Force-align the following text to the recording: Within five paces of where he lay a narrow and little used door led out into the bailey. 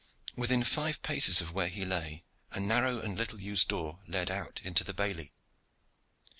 Within 0.35 0.63
five 0.63 1.03
paces 1.03 1.41
of 1.41 1.53
where 1.53 1.67
he 1.67 1.85
lay 1.85 2.23
a 2.51 2.59
narrow 2.59 2.99
and 3.01 3.15
little 3.15 3.39
used 3.39 3.67
door 3.67 3.99
led 4.07 4.31
out 4.31 4.59
into 4.63 4.83
the 4.83 4.95
bailey. 4.95 5.31